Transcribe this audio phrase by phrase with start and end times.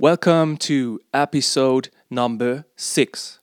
[0.00, 3.38] Welcome to episode number six.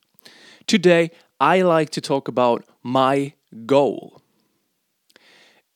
[0.66, 3.32] Today, I like to talk about my
[3.64, 4.20] goal.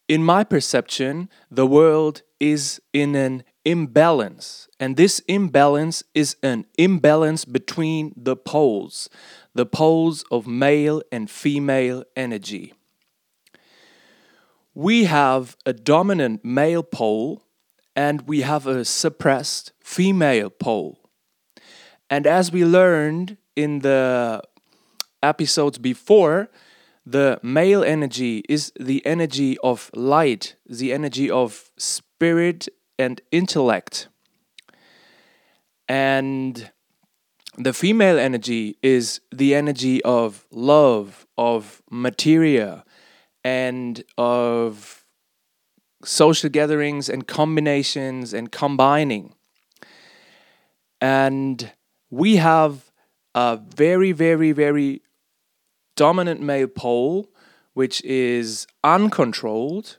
[0.06, 7.46] In my perception, the world is in an imbalance, and this imbalance is an imbalance
[7.46, 9.08] between the poles,
[9.54, 12.74] the poles of male and female energy.
[14.74, 17.44] We have a dominant male pole
[17.96, 20.98] and we have a suppressed female pole.
[22.10, 24.42] And as we learned in the
[25.22, 26.50] episodes before,
[27.06, 34.08] the male energy is the energy of light, the energy of spirit and intellect.
[35.88, 36.72] And
[37.56, 42.84] the female energy is the energy of love, of materia,
[43.44, 45.04] and of
[46.02, 49.35] social gatherings and combinations and combining.
[51.00, 51.72] And
[52.10, 52.90] we have
[53.34, 55.02] a very, very, very
[55.96, 57.28] dominant male pole,
[57.74, 59.98] which is uncontrolled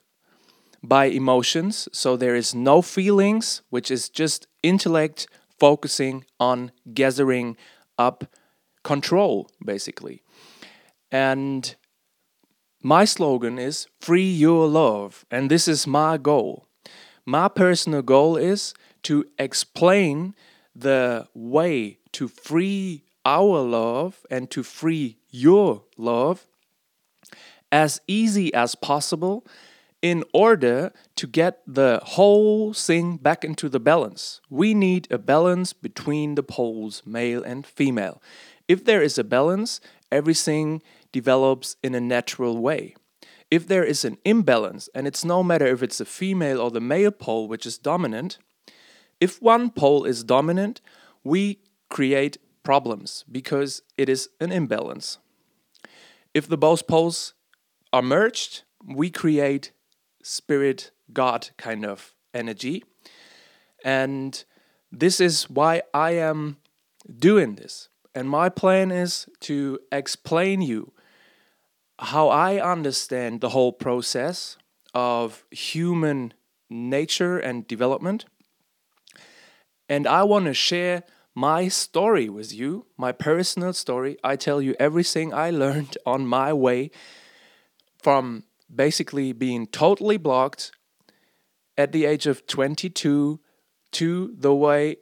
[0.83, 1.87] by emotions.
[1.91, 5.27] So there is no feelings, which is just intellect
[5.59, 7.57] focusing on gathering
[7.97, 8.25] up
[8.83, 10.23] control, basically.
[11.11, 11.75] And
[12.81, 16.67] my slogan is free your love, and this is my goal.
[17.25, 18.73] My personal goal is
[19.03, 20.35] to explain
[20.77, 26.47] the way to free our love and to free your love
[27.71, 29.45] as easy as possible
[30.01, 34.39] in order to get the whole thing back into the balance.
[34.49, 38.21] We need a balance between the poles, male and female.
[38.67, 42.95] If there is a balance, everything develops in a natural way.
[43.49, 46.81] If there is an imbalance, and it's no matter if it's the female or the
[46.81, 48.37] male pole which is dominant,
[49.19, 50.81] if one pole is dominant,
[51.23, 55.19] we create problems because it is an imbalance.
[56.33, 57.33] If the both poles
[57.93, 59.71] are merged, we create
[60.21, 62.83] spirit God kind of energy.
[63.83, 64.43] And
[64.91, 66.57] this is why I am
[67.17, 67.89] doing this.
[68.13, 70.91] And my plan is to explain you
[71.99, 74.57] how I understand the whole process
[74.93, 76.33] of human
[76.69, 78.25] nature and development.
[79.89, 81.03] And I want to share
[81.33, 84.17] my story with you, my personal story.
[84.23, 86.91] I tell you everything I learned on my way
[87.97, 88.43] from
[88.73, 90.71] basically being totally blocked
[91.77, 93.39] at the age of 22
[93.91, 94.97] to the way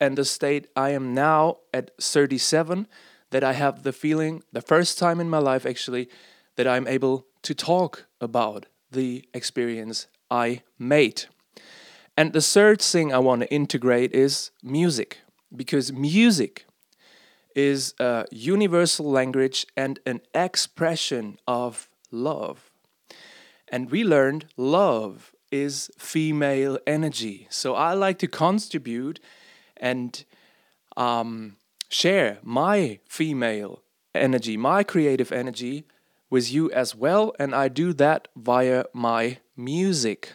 [0.00, 2.88] and the state I am now at 37
[3.30, 6.08] that I have the feeling, the first time in my life actually,
[6.56, 11.26] that I'm able to talk about the experience I made.
[12.16, 15.20] And the third thing I want to integrate is music,
[15.54, 16.66] because music
[17.54, 22.70] is a universal language and an expression of love.
[23.68, 27.46] And we learned love is female energy.
[27.50, 29.20] So I like to contribute
[29.76, 30.24] and
[30.96, 31.56] um,
[31.88, 33.82] share my female
[34.14, 35.84] energy, my creative energy
[36.30, 37.34] with you as well.
[37.38, 40.32] And I do that via my music.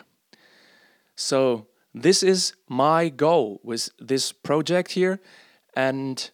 [1.17, 5.19] So, this is my goal with this project here.
[5.75, 6.29] And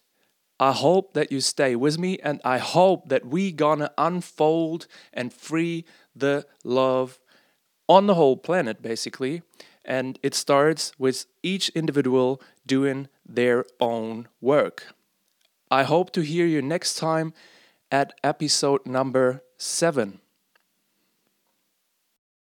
[0.60, 5.32] I hope that you stay with me and I hope that we gonna unfold and
[5.32, 5.84] free
[6.14, 7.18] the love
[7.88, 9.42] on the whole planet basically
[9.84, 14.94] and it starts with each individual doing their own work.
[15.70, 17.34] I hope to hear you next time
[17.90, 20.20] at episode number seven.